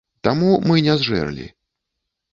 [0.27, 1.47] Таму мы не зжэрлі.